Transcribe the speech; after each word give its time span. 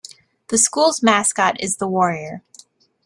The 0.47 0.57
school's 0.57 1.03
mascot 1.03 1.61
is 1.61 1.77
the 1.77 1.87
Warrior. 1.87 2.41